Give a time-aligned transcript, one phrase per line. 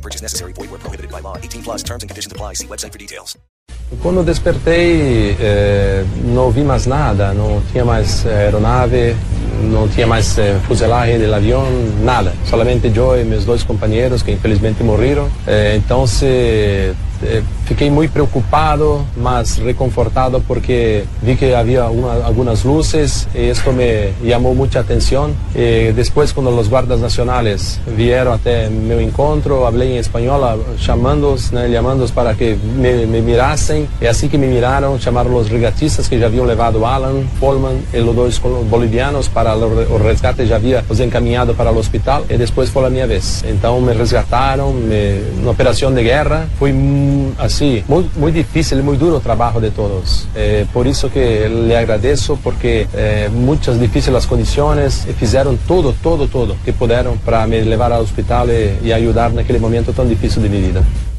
[0.00, 0.52] Purchase necessary.
[0.54, 1.36] Void where prohibited by law.
[1.36, 2.54] 18 plus terms and conditions apply.
[2.54, 3.36] See website for details.
[4.02, 9.16] Quando despertei, eh, não vi mais nada, não tinha mais aeronave,
[9.64, 11.66] não tinha mais eh, fuselagem do avião,
[12.00, 12.32] nada.
[12.46, 15.28] Solamente eu e meus dois companheiros que infelizmente morreram.
[15.44, 22.64] Eh, então se eh, fiquei muito preocupado, mas reconfortado porque vi que havia uma, algumas
[22.64, 25.30] luzes e isso me chamou muita atenção.
[25.54, 30.40] E depois, quando os guardas nacionais vieram até meu encontro, falei em espanhol,
[30.78, 33.88] chamando-os, né, chamando-os para que me, me mirassem.
[34.00, 37.98] E assim que me miraram, chamaram os regatistas que já haviam levado Alan, Polman e
[37.98, 42.70] os dois bolivianos para o resgate, já havia os encaminhado para o hospital e depois
[42.70, 43.44] foi a minha vez.
[43.46, 46.72] Então me resgataram, me, uma operação de guerra, foi
[47.38, 50.26] assim, muito, muito difícil muito duro o trabalho de todos.
[50.34, 55.94] É, por isso que lhe agradeço, porque é, muitas difíceis as condições e fizeram tudo,
[56.02, 60.06] tudo, tudo que puderam para me levar ao hospital e, e ajudar naquele momento tão
[60.06, 61.09] difícil de minha vida.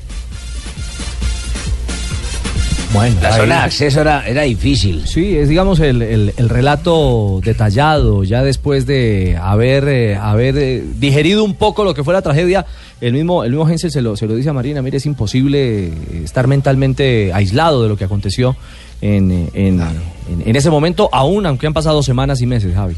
[2.94, 5.08] Bueno, La zona de acceso era, era difícil.
[5.08, 10.84] Sí, es digamos el, el- el relato detallado, ya después de haber, eh, haber eh,
[11.00, 12.66] digerido un poco lo que fue la tragedia.
[13.00, 15.86] El mismo, el mismo Hensel se lo, se lo dice a Marina, mire, es imposible
[15.88, 15.94] eh,
[16.26, 18.58] estar mentalmente aislado de lo que aconteció
[19.02, 22.96] en, en, en- en ese momento, aún aunque han pasado semanas y meses, Javi.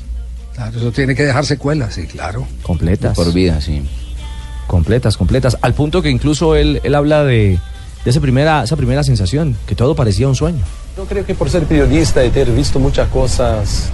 [0.55, 2.47] Claro, eso tiene que dejar secuelas, sí, claro.
[2.63, 3.15] Completas.
[3.15, 3.81] Por vida, sí.
[4.67, 5.57] Completas, completas.
[5.61, 7.59] Al punto que incluso él, él habla de,
[8.03, 10.63] de esa, primera, esa primera sensación, que todo parecía un sueño.
[10.95, 12.77] Eu creio que por ser periodista e ter visto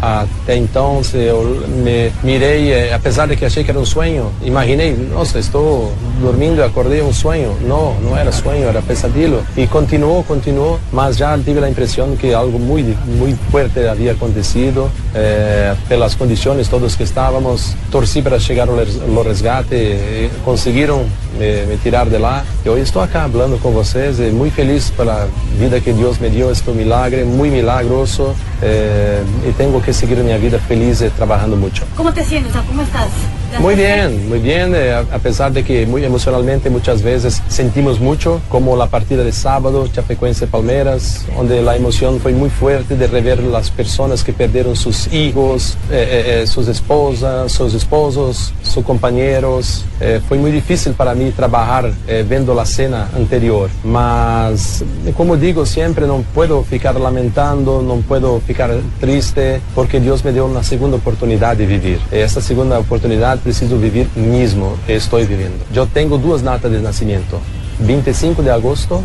[0.02, 4.30] até então, se eu me mirei, eh, apesar de que achei que era um sonho,
[4.44, 7.56] imaginei, nossa, estou dormindo e acordei um sonho.
[7.62, 9.42] Não, não era sonho, era pesadelo.
[9.56, 14.92] E continuou, continuou, mas já tive a impressão que algo muito, muito forte havia acontecido,
[15.16, 17.75] eh, pelas condições todos que estávamos.
[17.90, 18.38] Torci para
[18.75, 21.06] res- ao resgate, e conseguiram
[21.38, 22.44] me, me tirar de lá.
[22.66, 26.29] E hoje estou aqui falando com vocês e muito feliz pela vida que Deus me
[26.29, 28.35] deu, este milagre, muito milagroso.
[28.62, 31.85] eh, e tenho que seguir minha vida feliz e trabalhando muito.
[31.95, 32.51] ¿Cómo te sientes?
[32.68, 33.12] ¿Cómo estás?
[33.58, 38.40] Muy bien, muy bien, eh, a pesar de que muy emocionalmente muchas veces sentimos mucho,
[38.48, 43.44] como la partida de sábado, Chapecoense Palmeiras, donde la emoción fue muy fuerte de rever
[43.44, 49.84] las personas que perdieron sus hijos, eh, eh, eh, sus esposas, sus esposos, sus compañeros.
[50.00, 54.86] Eh, fue muy difícil para mí trabajar eh, viendo la cena anterior, mas
[55.18, 58.72] como digo siempre, no puedo ficar lamentando, no puedo ficar
[59.02, 62.00] triste, porque Dios me dio una segunda oportunidad de vivir.
[62.12, 65.59] Esta segunda oportunidad preciso vivir mismo, e estou vivendo.
[65.73, 67.39] Eu tenho duas datas de nascimento.
[67.79, 69.01] 25 de agosto,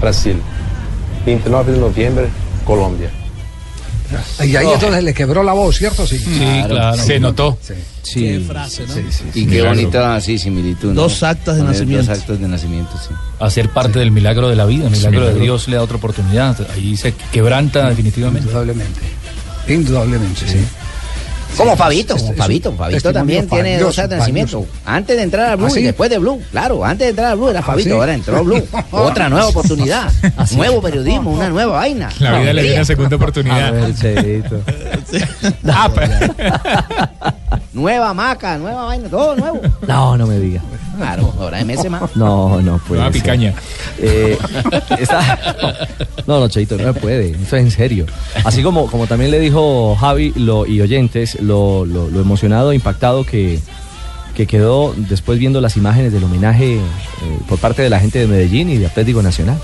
[0.00, 0.36] Brasil.
[1.24, 2.28] 29 de noviembre,
[2.64, 3.10] Colômbia.
[4.44, 4.74] Y ahí Oh.
[4.74, 6.06] entonces le quebró la voz, ¿cierto?
[6.06, 6.18] Sí,
[6.98, 7.56] Se notó.
[8.02, 8.20] Sí.
[8.20, 8.94] Qué frase, ¿no?
[9.34, 9.70] Y qué Milagro.
[9.70, 10.88] bonita sí, similitud.
[10.92, 11.02] ¿no?
[11.02, 12.06] Dos actas de Poner nacimiento.
[12.10, 13.14] Dos actos de nacimiento, sí.
[13.40, 15.42] Hacer parte del milagro de la vida, el milagro de milagro.
[15.42, 16.54] Dios le da otra oportunidad.
[16.74, 18.46] Ahí se quebranta definitivamente.
[18.46, 19.00] Indudablemente.
[19.68, 20.58] Indudablemente, sí.
[21.56, 22.72] Como Fabito, como Fabito.
[22.74, 24.66] Fabito también tiene valioso, dos de nacimiento.
[24.84, 25.80] Antes de entrar al Blue ¿Ah, sí?
[25.80, 26.42] y después de Blue.
[26.50, 27.94] Claro, antes de entrar al Blue era Fabito, sí?
[27.94, 28.62] ahora entró Blue.
[28.90, 30.10] Otra nueva oportunidad.
[30.56, 32.08] Nuevo periodismo, una nueva vaina.
[32.18, 33.72] La vida le dio una segunda A oportunidad.
[33.72, 34.60] ver, Cheito.
[35.68, 39.60] Ah, pero- Nueva maca, nueva vaina, todo nuevo.
[39.86, 40.62] No, no me diga.
[40.96, 42.14] Claro, ahora es meses más.
[42.16, 43.00] No, no puede.
[43.00, 43.22] Nueva ser.
[43.22, 43.54] picaña.
[43.98, 44.38] Eh,
[44.98, 45.86] está-
[46.26, 47.30] No, no, Cheito, no se puede.
[47.30, 48.06] Eso es en serio.
[48.44, 53.24] Así como, como también le dijo Javi lo, y oyentes, lo, lo- lo emocionado impactado
[53.24, 53.58] que,
[54.34, 56.80] que quedó después viendo las imágenes del homenaje eh,
[57.48, 59.58] por parte de la gente de Medellín y de Atlético Nacional.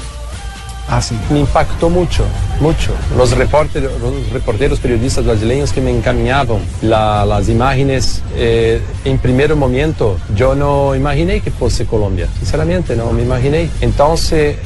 [0.92, 1.00] Ah.
[1.30, 2.24] Me impactou muito,
[2.60, 2.92] muito.
[3.16, 9.56] Os reporteros, os reporteros periodistas brasileiros que me encaminhavam la- as imagens, eh, em primeiro
[9.56, 12.28] momento, eu não imaginei que fosse Colômbia.
[12.40, 13.70] Sinceramente, não me imaginei.
[13.80, 14.14] Então,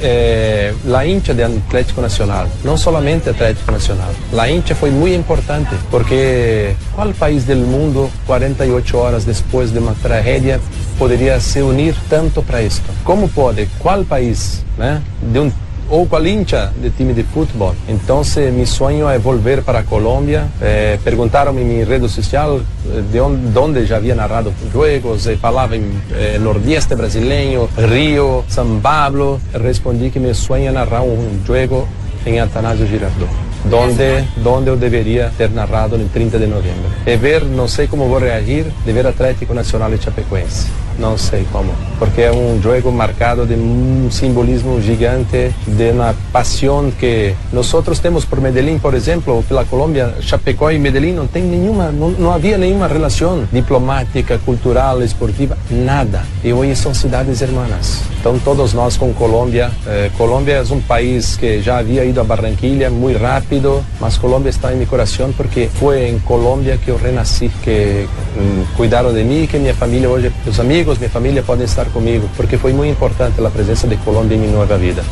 [0.00, 5.74] eh, a hincha de Atlético Nacional, não somente Atlético Nacional, a hincha foi muito importante,
[5.90, 10.58] porque qual país do mundo, 48 horas depois de uma tragédia,
[10.98, 12.82] poderia se unir tanto para isto?
[13.04, 13.68] Como pode?
[13.78, 15.52] Qual país, né, de um
[15.90, 17.74] o cual hincha de time de fútbol.
[17.88, 20.48] Entonces mi sueño es volver para Colombia.
[20.60, 25.38] Eh, preguntaron en mi red social eh, de on- dónde ya había narrado juegos, eh,
[25.42, 29.38] hablaba en eh, nordeste brasileño, Río, San Pablo.
[29.52, 31.86] Respondí que mi sueño es narrar un juego
[32.24, 33.28] en Atanasio Girardot.
[33.70, 36.90] Donde, donde yo debería ter narrado el 30 de noviembre.
[37.06, 40.68] E ver, no sé cómo voy a reagir, de ver Atlético Nacional y Chapecoense.
[40.98, 46.92] No sé cómo, porque es un juego marcado de un simbolismo gigante, de una pasión
[46.92, 51.90] que nosotros tenemos por Medellín, por ejemplo, la Colombia, Chapecó y Medellín no, tienen ninguna,
[51.90, 56.24] no, no había ninguna relación diplomática, cultural, esportiva, nada.
[56.44, 58.02] Y hoy son ciudades hermanas.
[58.16, 62.24] Entonces todos nós con Colombia, eh, Colombia es un país que ya había ido a
[62.24, 63.14] Barranquilla muy
[63.54, 68.06] rápido, mas Colombia está en mi corazón porque fue en Colombia que yo renací, que
[68.06, 72.28] mm, cuidaron de mí, que mi familia hoy, los amigos, mi familia pueden estar conmigo,
[72.36, 75.02] porque fue muy importante la presencia de Colombia en mi nueva vida.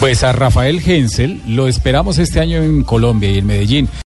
[0.00, 3.88] Pues a Rafael Hensel lo esperamos este año en Colombia y en Medellín.